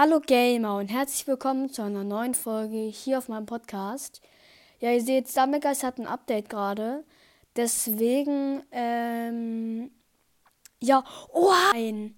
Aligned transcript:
Hallo 0.00 0.20
Gamer 0.24 0.76
und 0.76 0.86
herzlich 0.86 1.26
willkommen 1.26 1.72
zu 1.72 1.82
einer 1.82 2.04
neuen 2.04 2.32
Folge 2.32 2.76
hier 2.76 3.18
auf 3.18 3.26
meinem 3.26 3.46
Podcast. 3.46 4.20
Ja, 4.78 4.92
ihr 4.92 5.02
seht, 5.02 5.28
Stammegeist 5.28 5.82
hat 5.82 5.98
ein 5.98 6.06
Update 6.06 6.48
gerade. 6.48 7.02
Deswegen, 7.56 8.62
ähm, 8.70 9.90
ja, 10.78 11.02
oh 11.32 11.50
nein, 11.72 12.14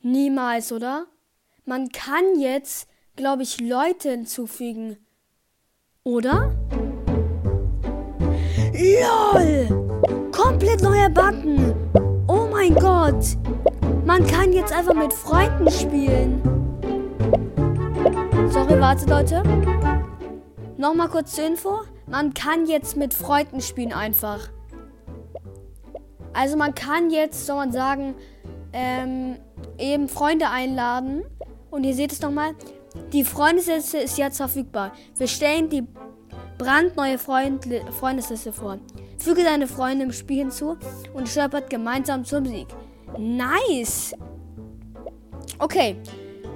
niemals, 0.00 0.72
oder? 0.72 1.06
Man 1.64 1.90
kann 1.90 2.40
jetzt, 2.40 2.88
glaube 3.14 3.44
ich, 3.44 3.60
Leute 3.60 4.10
hinzufügen. 4.10 4.96
Oder? 6.02 6.52
LOL! 8.74 10.32
Komplett 10.32 10.82
neuer 10.82 11.08
Button! 11.08 11.72
Oh 12.26 12.48
mein 12.50 12.74
Gott! 12.74 13.36
Man 14.04 14.26
kann 14.26 14.52
jetzt 14.52 14.72
einfach 14.72 14.94
mit 14.94 15.12
Freunden 15.12 15.70
spielen. 15.70 16.51
Sorry, 18.52 18.78
warte 18.78 19.06
Leute. 19.06 19.42
Nochmal 20.76 21.08
kurz 21.08 21.36
zur 21.36 21.46
Info. 21.46 21.80
Man 22.06 22.34
kann 22.34 22.66
jetzt 22.66 22.98
mit 22.98 23.14
Freunden 23.14 23.62
spielen 23.62 23.94
einfach. 23.94 24.50
Also 26.34 26.58
man 26.58 26.74
kann 26.74 27.08
jetzt, 27.08 27.46
soll 27.46 27.56
man 27.56 27.72
sagen, 27.72 28.14
ähm, 28.74 29.38
eben 29.78 30.06
Freunde 30.06 30.50
einladen. 30.50 31.24
Und 31.70 31.84
ihr 31.84 31.94
seht 31.94 32.12
es 32.12 32.20
nochmal. 32.20 32.50
Die 33.14 33.24
Freundesliste 33.24 33.96
ist 33.96 34.18
jetzt 34.18 34.36
verfügbar. 34.36 34.92
Wir 35.16 35.28
stellen 35.28 35.70
die 35.70 35.84
brandneue 36.58 37.16
Freund 37.16 37.66
Freundesliste 37.98 38.52
vor. 38.52 38.76
Füge 39.18 39.44
deine 39.44 39.66
Freunde 39.66 40.04
im 40.04 40.12
Spiel 40.12 40.40
hinzu 40.40 40.76
und 41.14 41.26
stolpert 41.26 41.70
gemeinsam 41.70 42.22
zum 42.26 42.44
Sieg. 42.44 42.66
Nice! 43.16 44.14
Okay. 45.58 45.96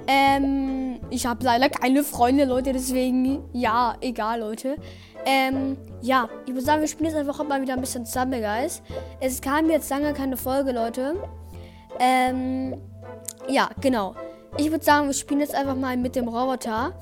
Ähm, 0.05 0.86
ich 1.09 1.25
habe 1.25 1.43
leider 1.43 1.69
keine 1.69 2.03
Freunde, 2.03 2.45
Leute, 2.45 2.73
deswegen, 2.73 3.43
ja, 3.53 3.95
egal, 4.01 4.41
Leute. 4.41 4.77
Ähm, 5.25 5.77
ja, 6.01 6.29
ich 6.45 6.53
würde 6.53 6.65
sagen, 6.65 6.81
wir 6.81 6.87
spielen 6.87 7.09
jetzt 7.09 7.17
einfach 7.17 7.43
mal 7.43 7.61
wieder 7.61 7.73
ein 7.73 7.81
bisschen 7.81 8.05
Stumble 8.05 8.41
Guys. 8.41 8.81
Es 9.19 9.41
kam 9.41 9.69
jetzt 9.69 9.89
lange 9.89 10.13
keine 10.13 10.37
Folge, 10.37 10.71
Leute. 10.71 11.15
Ähm, 11.99 12.81
ja, 13.47 13.69
genau. 13.81 14.15
Ich 14.57 14.71
würde 14.71 14.83
sagen, 14.83 15.07
wir 15.07 15.13
spielen 15.13 15.39
jetzt 15.41 15.55
einfach 15.55 15.75
mal 15.75 15.97
mit 15.97 16.15
dem 16.15 16.27
Roboter. 16.27 16.93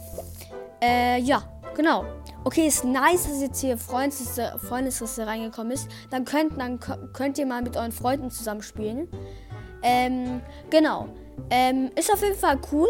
Äh, 0.81 1.19
ja, 1.21 1.43
genau. 1.75 2.05
Okay, 2.43 2.67
ist 2.67 2.83
nice, 2.83 3.27
dass 3.27 3.41
jetzt 3.41 3.61
hier 3.61 3.77
Freundesliste, 3.77 4.59
Freundesliste 4.59 5.25
reingekommen 5.25 5.71
ist. 5.71 5.87
Dann 6.11 6.25
könnt, 6.25 6.59
dann 6.59 6.79
könnt 7.13 7.37
ihr 7.37 7.45
mal 7.45 7.61
mit 7.61 7.75
euren 7.75 7.91
Freunden 7.91 8.29
zusammenspielen. 8.29 9.07
Ähm, 9.81 10.41
genau. 10.69 11.07
Ähm, 11.49 11.91
ist 11.95 12.11
auf 12.11 12.21
jeden 12.21 12.37
Fall 12.37 12.57
cool. 12.71 12.87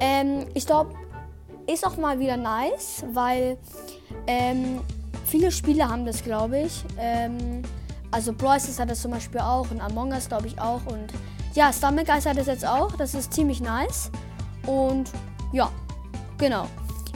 Ähm, 0.00 0.46
ich 0.54 0.66
glaube, 0.66 0.94
ist 1.66 1.86
auch 1.86 1.96
mal 1.96 2.18
wieder 2.18 2.36
nice, 2.36 3.04
weil 3.12 3.58
ähm, 4.26 4.80
viele 5.26 5.50
Spiele 5.52 5.88
haben 5.88 6.04
das, 6.04 6.22
glaube 6.22 6.60
ich. 6.60 6.84
Ähm, 6.98 7.62
also 8.10 8.32
Bryce 8.32 8.78
hat 8.78 8.90
das 8.90 9.02
zum 9.02 9.12
Beispiel 9.12 9.40
auch 9.40 9.70
und 9.70 9.80
Among 9.80 10.10
Us, 10.12 10.28
glaube 10.28 10.46
ich, 10.46 10.60
auch. 10.60 10.80
Und 10.86 11.12
ja, 11.54 11.72
Stomach 11.72 12.04
Guys 12.04 12.26
hat 12.26 12.36
das 12.36 12.46
jetzt 12.46 12.66
auch. 12.66 12.92
Das 12.96 13.14
ist 13.14 13.32
ziemlich 13.32 13.60
nice. 13.60 14.10
Und 14.66 15.10
ja, 15.52 15.70
genau. 16.38 16.66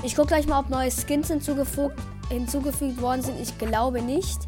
Ich 0.03 0.15
gucke 0.15 0.29
gleich 0.29 0.47
mal, 0.47 0.61
ob 0.61 0.71
neue 0.71 0.91
Skins 0.91 1.29
hinzugefügt, 1.29 1.99
hinzugefügt 2.31 3.01
worden 3.01 3.23
sind. 3.23 3.41
Ich 3.41 3.57
glaube 3.59 4.03
nicht. 4.03 4.39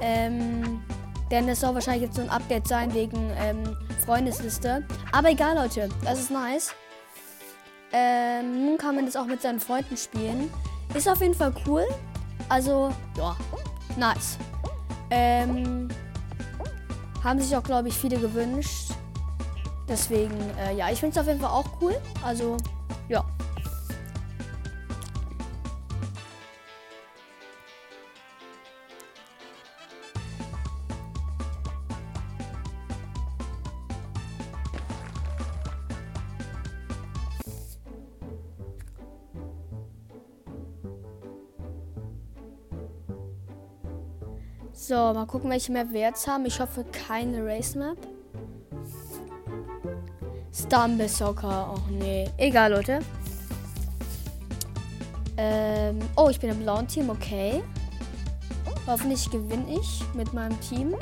Ähm, 0.00 0.80
denn 1.30 1.48
es 1.48 1.60
soll 1.60 1.74
wahrscheinlich 1.74 2.04
jetzt 2.04 2.16
so 2.16 2.22
ein 2.22 2.30
Update 2.30 2.68
sein 2.68 2.92
wegen 2.94 3.30
ähm, 3.40 3.76
Freundesliste. 4.04 4.84
Aber 5.12 5.30
egal, 5.30 5.56
Leute. 5.56 5.88
Das 6.04 6.20
ist 6.20 6.30
nice. 6.30 6.74
Ähm, 7.92 8.66
nun 8.66 8.78
kann 8.78 8.94
man 8.94 9.06
das 9.06 9.16
auch 9.16 9.26
mit 9.26 9.40
seinen 9.42 9.60
Freunden 9.60 9.96
spielen. 9.96 10.50
Ist 10.94 11.08
auf 11.08 11.20
jeden 11.20 11.34
Fall 11.34 11.52
cool. 11.66 11.84
Also, 12.48 12.92
ja, 13.16 13.36
nice. 13.96 14.38
Ähm, 15.10 15.88
haben 17.22 17.40
sich 17.40 17.56
auch, 17.56 17.62
glaube 17.62 17.88
ich, 17.88 17.94
viele 17.94 18.18
gewünscht. 18.18 18.92
Deswegen, 19.88 20.36
äh, 20.58 20.74
ja, 20.76 20.90
ich 20.90 21.00
finde 21.00 21.14
es 21.14 21.20
auf 21.20 21.28
jeden 21.28 21.40
Fall 21.40 21.50
auch 21.50 21.66
cool. 21.80 21.96
Also, 22.24 22.56
So, 44.78 44.94
mal 44.94 45.24
gucken, 45.24 45.48
welche 45.48 45.72
Map 45.72 45.90
wir 45.90 46.02
jetzt 46.02 46.28
haben. 46.28 46.44
Ich 46.44 46.60
hoffe, 46.60 46.84
keine 46.84 47.42
Race 47.42 47.74
Map. 47.74 47.96
Stumble 50.52 51.08
Soccer. 51.08 51.74
Oh 51.74 51.90
nee. 51.90 52.28
Egal, 52.36 52.72
Leute. 52.72 53.00
Ähm, 55.38 55.98
oh, 56.14 56.28
ich 56.28 56.38
bin 56.38 56.50
im 56.50 56.58
blauen 56.58 56.86
Team. 56.86 57.08
Okay. 57.08 57.62
Hoffentlich 58.86 59.30
gewinne 59.30 59.78
ich 59.80 60.04
mit 60.12 60.34
meinem 60.34 60.60
Team. 60.60 60.94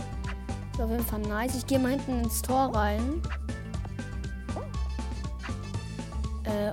Ist 0.72 0.80
auf 0.80 0.90
jeden 0.90 1.04
Fall 1.04 1.20
nice. 1.22 1.56
Ich 1.56 1.66
gehe 1.66 1.80
mal 1.80 1.90
hinten 1.90 2.22
ins 2.22 2.42
Tor 2.42 2.72
rein. 2.72 3.20
Äh, 6.44 6.70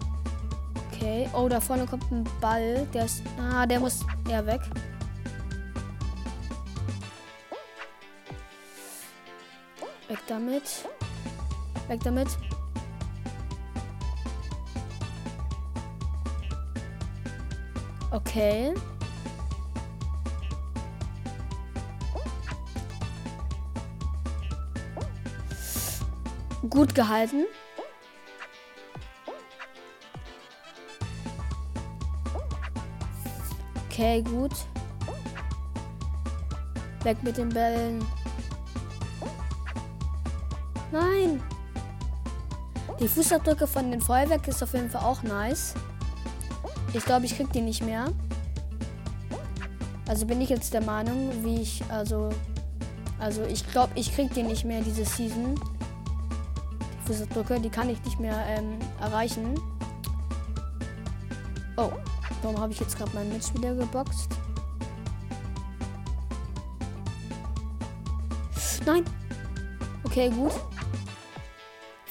okay. 0.87 1.27
Oh, 1.33 1.49
da 1.49 1.59
vorne 1.59 1.87
kommt 1.87 2.11
ein 2.11 2.23
Ball. 2.39 2.87
Der 2.93 3.05
ist. 3.05 3.23
Ah, 3.39 3.65
der 3.65 3.79
muss 3.79 4.05
ja 4.29 4.45
weg. 4.45 4.61
Damit. 10.27 10.87
Weg 11.87 12.01
damit. 12.03 12.27
Okay. 18.11 18.73
Gut 26.69 26.93
gehalten. 26.93 27.45
Okay, 33.89 34.21
gut. 34.21 34.51
Weg 37.03 37.21
mit 37.23 37.37
den 37.37 37.49
Bällen. 37.49 38.05
Nein. 40.91 41.41
Die 42.99 43.07
Fußabdrücke 43.07 43.65
von 43.65 43.89
den 43.89 44.01
Feuerwerk 44.01 44.47
ist 44.47 44.61
auf 44.61 44.73
jeden 44.73 44.89
Fall 44.89 45.03
auch 45.03 45.23
nice. 45.23 45.73
Ich 46.93 47.05
glaube, 47.05 47.25
ich 47.25 47.35
krieg 47.35 47.51
die 47.51 47.61
nicht 47.61 47.83
mehr. 47.83 48.11
Also 50.07 50.25
bin 50.25 50.41
ich 50.41 50.49
jetzt 50.49 50.73
der 50.73 50.83
Meinung, 50.83 51.31
wie 51.43 51.61
ich, 51.61 51.81
also, 51.89 52.29
also 53.17 53.43
ich 53.45 53.65
glaube, 53.71 53.93
ich 53.95 54.13
krieg 54.13 54.33
die 54.33 54.43
nicht 54.43 54.65
mehr 54.65 54.81
diese 54.81 55.05
Season. 55.05 55.55
Die 55.55 57.07
Fußabdrücke, 57.07 57.59
die 57.61 57.69
kann 57.69 57.89
ich 57.89 58.03
nicht 58.03 58.19
mehr 58.19 58.37
ähm, 58.47 58.77
erreichen. 58.99 59.59
Oh, 61.77 61.91
warum 62.41 62.59
habe 62.59 62.73
ich 62.73 62.79
jetzt 62.79 62.97
gerade 62.97 63.11
meinen 63.15 63.31
Mitspieler 63.31 63.73
geboxt? 63.73 64.29
Nein. 68.85 69.05
Okay, 70.03 70.29
gut. 70.29 70.51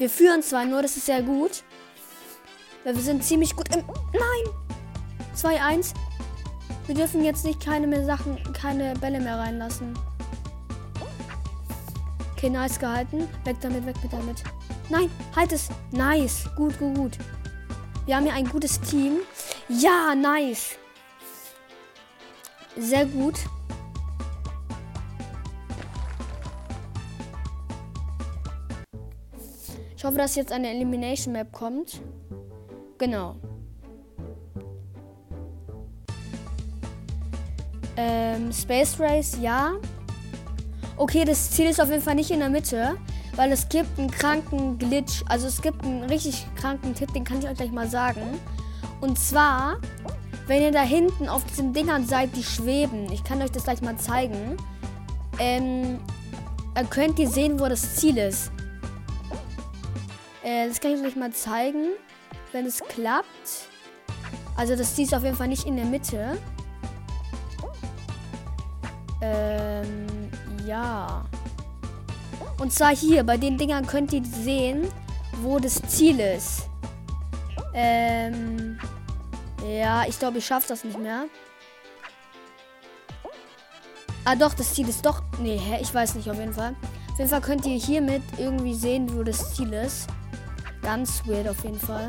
Wir 0.00 0.08
führen 0.08 0.42
zwar 0.42 0.64
nur, 0.64 0.80
das 0.80 0.96
ist 0.96 1.04
sehr 1.04 1.22
gut. 1.22 1.62
Weil 2.84 2.94
wir 2.94 3.02
sind 3.02 3.22
ziemlich 3.22 3.54
gut 3.54 3.68
im. 3.76 3.84
Nein! 4.14 4.54
2-1. 5.36 5.92
Wir 6.86 6.94
dürfen 6.94 7.22
jetzt 7.22 7.44
nicht 7.44 7.62
keine 7.62 7.86
mehr 7.86 8.06
Sachen, 8.06 8.38
keine 8.54 8.94
Bälle 8.94 9.20
mehr 9.20 9.36
reinlassen. 9.36 9.92
Okay, 12.32 12.48
nice 12.48 12.78
gehalten. 12.78 13.28
Weg 13.44 13.60
damit, 13.60 13.84
weg 13.84 13.96
mit 14.02 14.10
damit. 14.10 14.42
Nein, 14.88 15.10
halt 15.36 15.52
es. 15.52 15.68
Nice. 15.90 16.48
Gut, 16.56 16.78
gut, 16.78 16.94
gut. 16.96 17.18
Wir 18.06 18.16
haben 18.16 18.24
hier 18.24 18.32
ein 18.32 18.48
gutes 18.48 18.80
Team. 18.80 19.18
Ja, 19.68 20.14
nice. 20.14 20.78
Sehr 22.78 23.04
gut. 23.04 23.34
Ich 30.00 30.04
hoffe, 30.06 30.16
dass 30.16 30.34
jetzt 30.34 30.50
eine 30.50 30.70
Elimination 30.70 31.34
Map 31.34 31.52
kommt. 31.52 32.00
Genau. 32.96 33.36
Ähm, 37.98 38.50
Space 38.50 38.98
Race, 38.98 39.36
ja. 39.42 39.72
Okay, 40.96 41.26
das 41.26 41.50
Ziel 41.50 41.66
ist 41.66 41.82
auf 41.82 41.90
jeden 41.90 42.00
Fall 42.00 42.14
nicht 42.14 42.30
in 42.30 42.38
der 42.38 42.48
Mitte, 42.48 42.96
weil 43.36 43.52
es 43.52 43.68
gibt 43.68 43.98
einen 43.98 44.10
kranken 44.10 44.78
Glitch. 44.78 45.22
Also 45.28 45.48
es 45.48 45.60
gibt 45.60 45.84
einen 45.84 46.04
richtig 46.04 46.46
kranken 46.56 46.94
Tipp, 46.94 47.12
den 47.12 47.24
kann 47.24 47.40
ich 47.40 47.46
euch 47.46 47.58
gleich 47.58 47.70
mal 47.70 47.86
sagen. 47.86 48.22
Und 49.02 49.18
zwar, 49.18 49.80
wenn 50.46 50.62
ihr 50.62 50.72
da 50.72 50.80
hinten 50.80 51.28
auf 51.28 51.44
diesen 51.44 51.74
Dingern 51.74 52.06
seid, 52.06 52.34
die 52.34 52.42
schweben. 52.42 53.12
Ich 53.12 53.22
kann 53.22 53.42
euch 53.42 53.52
das 53.52 53.64
gleich 53.64 53.82
mal 53.82 53.98
zeigen. 53.98 54.56
Ähm, 55.38 55.98
dann 56.74 56.88
könnt 56.88 57.18
ihr 57.18 57.28
sehen, 57.28 57.60
wo 57.60 57.68
das 57.68 57.96
Ziel 57.96 58.16
ist. 58.16 58.50
Äh, 60.42 60.68
das 60.68 60.80
kann 60.80 60.92
ich 60.92 61.02
euch 61.02 61.16
mal 61.16 61.32
zeigen, 61.32 61.90
wenn 62.52 62.66
es 62.66 62.80
klappt. 62.80 63.68
Also 64.56 64.76
das 64.76 64.94
Ziel 64.94 65.04
ist 65.04 65.14
auf 65.14 65.22
jeden 65.22 65.36
Fall 65.36 65.48
nicht 65.48 65.66
in 65.66 65.76
der 65.76 65.84
Mitte. 65.84 66.38
Ähm, 69.22 70.06
ja. 70.66 71.24
Und 72.58 72.72
zwar 72.72 72.94
hier, 72.94 73.24
bei 73.24 73.36
den 73.36 73.56
Dingern 73.56 73.86
könnt 73.86 74.12
ihr 74.12 74.24
sehen, 74.24 74.88
wo 75.42 75.58
das 75.58 75.80
Ziel 75.88 76.20
ist. 76.20 76.68
Ähm, 77.74 78.78
ja, 79.66 80.04
ich 80.06 80.18
glaube, 80.18 80.38
ich 80.38 80.46
schaffe 80.46 80.68
das 80.68 80.84
nicht 80.84 80.98
mehr. 80.98 81.24
Ah, 84.24 84.36
doch, 84.36 84.52
das 84.54 84.74
Ziel 84.74 84.88
ist 84.88 85.04
doch... 85.04 85.22
Nee, 85.38 85.58
hä? 85.58 85.78
Ich 85.80 85.94
weiß 85.94 86.14
nicht, 86.14 86.30
auf 86.30 86.38
jeden 86.38 86.52
Fall. 86.52 86.74
Auf 87.12 87.18
jeden 87.18 87.30
Fall 87.30 87.40
könnt 87.40 87.66
ihr 87.66 87.76
hiermit 87.76 88.22
irgendwie 88.36 88.74
sehen, 88.74 89.08
wo 89.16 89.22
das 89.22 89.54
Ziel 89.54 89.72
ist. 89.72 90.06
Ganz 90.90 91.22
weird 91.24 91.46
auf 91.46 91.62
jeden 91.62 91.78
Fall. 91.78 92.08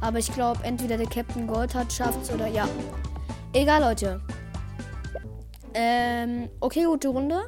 Aber 0.00 0.18
ich 0.18 0.32
glaube, 0.32 0.64
entweder 0.64 0.96
der 0.96 1.06
Captain 1.06 1.46
Gold 1.46 1.74
hat 1.74 1.92
schafft 1.92 2.32
oder 2.32 2.46
ja. 2.46 2.66
Egal, 3.52 3.82
Leute. 3.82 4.22
Ähm, 5.74 6.48
okay, 6.60 6.86
gute 6.86 7.08
Runde. 7.08 7.42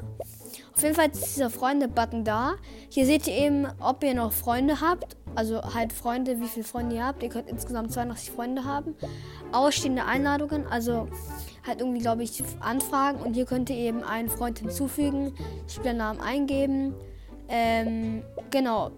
Auf 0.75 0.83
jeden 0.83 0.93
Fall 0.93 1.09
ist 1.09 1.35
dieser 1.35 1.49
Freunde-Button 1.49 2.23
da. 2.23 2.53
Hier 2.89 3.07
seht 3.07 3.25
ihr 3.25 3.33
eben, 3.33 3.65
ob 3.79 4.03
ihr 4.03 4.13
noch 4.13 4.31
Freunde 4.31 4.79
habt. 4.79 5.17
Also 5.33 5.59
halt 5.73 5.91
Freunde, 5.91 6.39
wie 6.39 6.45
viele 6.45 6.65
Freunde 6.65 6.97
ihr 6.97 7.05
habt. 7.07 7.23
Ihr 7.23 7.29
könnt 7.29 7.49
insgesamt 7.49 7.91
82 7.91 8.29
Freunde 8.29 8.65
haben. 8.65 8.93
Ausstehende 9.51 10.05
Einladungen, 10.05 10.67
also 10.67 11.07
halt 11.65 11.79
irgendwie, 11.79 12.01
glaube 12.01 12.21
ich, 12.21 12.43
Anfragen. 12.59 13.21
Und 13.21 13.33
hier 13.33 13.45
könnt 13.45 13.71
ihr 13.71 13.77
eben 13.77 14.03
einen 14.03 14.29
Freund 14.29 14.59
hinzufügen, 14.59 15.33
Spielernamen 15.67 16.21
eingeben. 16.21 16.93
Ähm, 17.47 18.21
genau. 18.51 18.91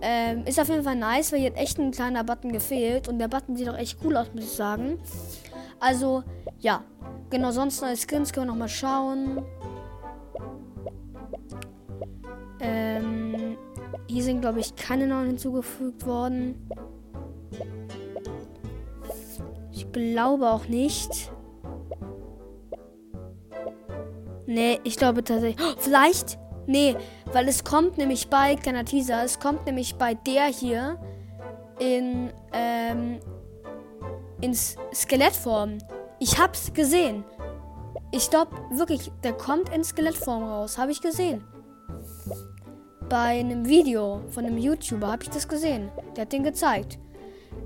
Ähm, 0.00 0.44
ist 0.44 0.60
auf 0.60 0.68
jeden 0.68 0.82
Fall 0.82 0.96
nice, 0.96 1.32
weil 1.32 1.40
hier 1.40 1.50
hat 1.50 1.58
echt 1.58 1.78
ein 1.78 1.90
kleiner 1.90 2.24
Button 2.24 2.52
gefehlt. 2.52 3.08
Und 3.08 3.18
der 3.18 3.28
Button 3.28 3.56
sieht 3.56 3.68
auch 3.68 3.76
echt 3.76 3.98
cool 4.04 4.16
aus, 4.16 4.26
muss 4.34 4.44
ich 4.44 4.50
sagen. 4.50 4.98
Also, 5.80 6.22
ja. 6.58 6.82
Genau, 7.30 7.50
sonst 7.50 7.82
neue 7.82 7.96
Skins 7.96 8.32
können 8.32 8.46
wir 8.46 8.52
nochmal 8.52 8.68
schauen. 8.68 9.44
Ähm, 12.60 13.56
hier 14.06 14.22
sind, 14.22 14.40
glaube 14.40 14.60
ich, 14.60 14.76
keine 14.76 15.06
neuen 15.06 15.26
hinzugefügt 15.28 16.06
worden. 16.06 16.68
Ich 19.72 19.90
glaube 19.92 20.50
auch 20.50 20.68
nicht. 20.68 21.30
Nee, 24.46 24.78
ich 24.84 24.96
glaube 24.96 25.24
tatsächlich. 25.24 25.56
Oh, 25.60 25.74
vielleicht? 25.78 26.38
Nee, 26.66 26.96
weil 27.36 27.48
es 27.48 27.64
kommt 27.64 27.98
nämlich 27.98 28.30
bei, 28.30 28.56
kleiner 28.56 28.86
Teaser, 28.86 29.22
es 29.22 29.38
kommt 29.38 29.66
nämlich 29.66 29.96
bei 29.96 30.14
der 30.14 30.46
hier 30.46 30.98
in, 31.78 32.32
ähm, 32.54 33.20
ins 34.40 34.76
Skelettform. 34.94 35.76
Ich 36.18 36.38
hab's 36.38 36.72
gesehen. 36.72 37.24
Ich 38.10 38.30
glaube 38.30 38.52
wirklich, 38.70 39.12
der 39.22 39.34
kommt 39.34 39.68
in 39.68 39.84
Skelettform 39.84 40.44
raus. 40.44 40.78
Habe 40.78 40.92
ich 40.92 41.02
gesehen. 41.02 41.44
Bei 43.10 43.38
einem 43.38 43.66
Video 43.66 44.22
von 44.30 44.46
einem 44.46 44.56
YouTuber 44.56 45.08
habe 45.08 45.24
ich 45.24 45.28
das 45.28 45.46
gesehen. 45.46 45.90
Der 46.16 46.22
hat 46.22 46.32
den 46.32 46.42
gezeigt. 46.42 46.98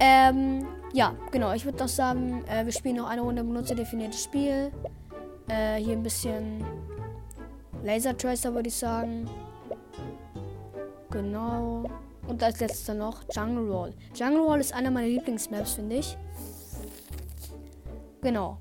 Ähm, 0.00 0.66
ja, 0.92 1.14
genau. 1.30 1.52
Ich 1.52 1.64
würde 1.64 1.78
noch 1.78 1.88
sagen, 1.88 2.44
äh, 2.48 2.64
wir 2.64 2.72
spielen 2.72 2.96
noch 2.96 3.08
eine 3.08 3.20
Runde 3.20 3.44
benutzerdefiniertes 3.44 4.24
Spiel. 4.24 4.72
Äh, 5.46 5.76
hier 5.76 5.92
ein 5.92 6.02
bisschen 6.02 6.64
Laser 7.84 8.18
Tracer 8.18 8.52
würde 8.52 8.68
ich 8.68 8.74
sagen. 8.74 9.30
Genau. 11.10 11.84
Und 12.28 12.42
als 12.42 12.60
letzter 12.60 12.94
noch 12.94 13.22
Jungle 13.32 13.68
Wall. 13.68 13.94
Jungle 14.14 14.46
Wall 14.46 14.60
ist 14.60 14.72
einer 14.72 14.90
meiner 14.90 15.08
Lieblingsmaps, 15.08 15.74
finde 15.74 15.96
ich. 15.96 16.16
Genau. 18.22 18.58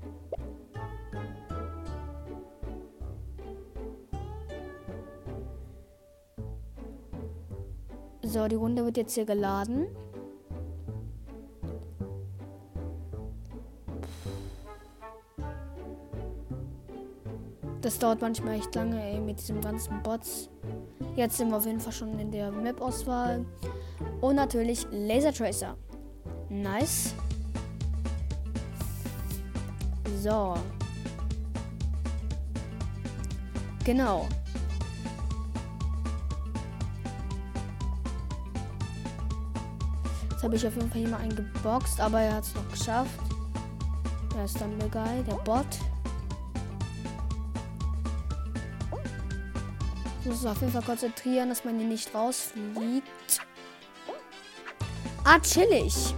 So, 8.22 8.46
die 8.46 8.56
Runde 8.56 8.84
wird 8.84 8.96
jetzt 8.96 9.14
hier 9.14 9.24
geladen. 9.24 9.86
Das 17.80 17.98
dauert 17.98 18.20
manchmal 18.20 18.54
echt 18.54 18.74
lange, 18.74 19.02
ey, 19.02 19.20
mit 19.20 19.40
diesem 19.40 19.60
ganzen 19.60 20.02
Bots. 20.02 20.48
Jetzt 21.16 21.36
sind 21.36 21.50
wir 21.50 21.56
auf 21.56 21.66
jeden 21.66 21.80
Fall 21.80 21.92
schon 21.92 22.18
in 22.18 22.30
der 22.30 22.50
Map-Auswahl. 22.50 23.44
Und 24.20 24.36
natürlich 24.36 24.86
Laser 24.90 25.32
Tracer. 25.32 25.76
Nice. 26.48 27.14
So. 30.22 30.54
Genau. 33.84 34.26
Jetzt 40.30 40.44
habe 40.44 40.56
ich 40.56 40.66
auf 40.66 40.74
jeden 40.74 40.90
Fall 40.90 41.20
einen 41.20 41.36
geboxt, 41.36 42.00
aber 42.00 42.20
er 42.20 42.36
hat 42.36 42.44
es 42.44 42.54
noch 42.54 42.68
geschafft. 42.70 43.20
Da 44.34 44.44
ist 44.44 44.60
dann 44.60 44.78
Guy, 44.90 45.22
der 45.26 45.34
Bot. 45.44 45.66
Muss 50.30 50.46
auf 50.46 50.60
jeden 50.60 50.72
Fall 50.72 50.82
konzentrieren, 50.82 51.48
dass 51.48 51.64
man 51.64 51.76
hier 51.76 51.88
nicht 51.88 52.14
rausfliegt. 52.14 53.40
Ah, 55.24 55.40
chillig. 55.40 56.14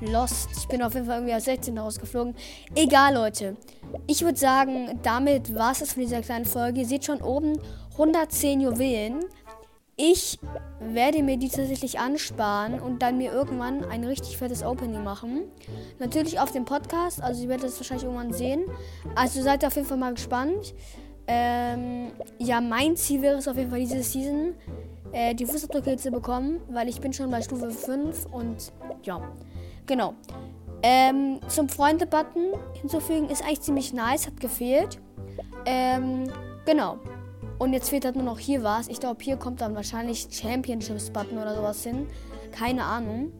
Lost. 0.00 0.48
Ich 0.56 0.66
bin 0.66 0.82
auf 0.82 0.94
jeden 0.94 1.04
Fall 1.04 1.16
irgendwie 1.16 1.34
als 1.34 1.44
16 1.44 1.76
rausgeflogen. 1.76 2.34
Egal, 2.74 3.12
Leute. 3.12 3.58
Ich 4.06 4.22
würde 4.22 4.38
sagen, 4.38 4.98
damit 5.02 5.54
war 5.54 5.72
es 5.72 5.80
das 5.80 5.92
von 5.92 6.02
dieser 6.02 6.22
kleinen 6.22 6.46
Folge. 6.46 6.80
Ihr 6.80 6.86
seht 6.86 7.04
schon 7.04 7.20
oben 7.20 7.60
110 7.92 8.62
Juwelen. 8.62 9.26
Ich 9.96 10.38
werde 10.80 11.22
mir 11.22 11.36
die 11.36 11.50
tatsächlich 11.50 11.98
ansparen 11.98 12.80
und 12.80 13.02
dann 13.02 13.18
mir 13.18 13.32
irgendwann 13.32 13.84
ein 13.84 14.04
richtig 14.04 14.38
fettes 14.38 14.62
Opening 14.62 15.04
machen. 15.04 15.42
Natürlich 15.98 16.40
auf 16.40 16.52
dem 16.52 16.64
Podcast, 16.64 17.22
also 17.22 17.42
ihr 17.42 17.48
werdet 17.50 17.66
das 17.66 17.78
wahrscheinlich 17.78 18.04
irgendwann 18.04 18.32
sehen. 18.32 18.64
Also 19.14 19.42
seid 19.42 19.62
auf 19.64 19.74
jeden 19.76 19.86
Fall 19.86 19.98
mal 19.98 20.14
gespannt. 20.14 20.74
Ähm, 21.28 22.12
ja, 22.38 22.60
mein 22.60 22.96
Ziel 22.96 23.22
wäre 23.22 23.36
es 23.38 23.48
auf 23.48 23.56
jeden 23.56 23.70
Fall 23.70 23.80
diese 23.80 24.02
Season, 24.02 24.54
äh, 25.12 25.34
die 25.34 25.46
Fußabdrücke 25.46 25.96
zu 25.96 26.10
bekommen, 26.10 26.60
weil 26.70 26.88
ich 26.88 27.00
bin 27.00 27.12
schon 27.12 27.30
bei 27.30 27.42
Stufe 27.42 27.70
5 27.70 28.26
und 28.26 28.72
ja, 29.02 29.20
genau. 29.86 30.14
Ähm, 30.82 31.40
zum 31.48 31.68
Freunde-Button 31.68 32.52
hinzufügen 32.80 33.28
ist 33.28 33.42
eigentlich 33.42 33.62
ziemlich 33.62 33.92
nice, 33.92 34.26
hat 34.26 34.40
gefehlt. 34.40 35.00
Ähm, 35.64 36.30
genau. 36.64 36.98
Und 37.58 37.72
jetzt 37.72 37.88
fehlt 37.88 38.04
halt 38.04 38.16
nur 38.16 38.24
noch 38.24 38.38
hier 38.38 38.62
was. 38.62 38.88
Ich 38.88 39.00
glaube, 39.00 39.22
hier 39.24 39.36
kommt 39.36 39.60
dann 39.62 39.74
wahrscheinlich 39.74 40.28
Championships-Button 40.30 41.38
oder 41.38 41.56
sowas 41.56 41.82
hin. 41.82 42.06
Keine 42.52 42.84
Ahnung. 42.84 43.32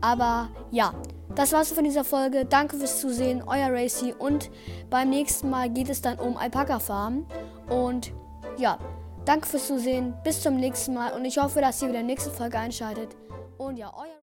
Aber 0.00 0.48
ja, 0.70 0.92
das 1.34 1.52
war's 1.52 1.72
von 1.72 1.84
dieser 1.84 2.04
Folge. 2.04 2.44
Danke 2.44 2.76
fürs 2.76 3.00
Zusehen, 3.00 3.42
euer 3.46 3.70
Racy. 3.70 4.14
Und 4.18 4.50
beim 4.90 5.10
nächsten 5.10 5.50
Mal 5.50 5.70
geht 5.70 5.88
es 5.90 6.00
dann 6.00 6.18
um 6.18 6.36
Alpaka 6.36 6.78
Farm. 6.78 7.26
Und 7.68 8.12
ja, 8.56 8.78
danke 9.24 9.46
fürs 9.46 9.66
Zusehen. 9.66 10.14
Bis 10.24 10.42
zum 10.42 10.56
nächsten 10.56 10.94
Mal. 10.94 11.12
Und 11.12 11.24
ich 11.24 11.38
hoffe, 11.38 11.60
dass 11.60 11.82
ihr 11.82 11.88
wieder 11.88 12.00
in 12.00 12.06
der 12.06 12.14
nächsten 12.14 12.32
Folge 12.32 12.58
einschaltet. 12.58 13.16
Und 13.58 13.76
ja, 13.76 13.92
euer. 13.94 14.16